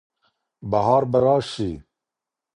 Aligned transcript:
بهار 0.71 1.03
به 1.11 1.19
راشي. 1.25 1.71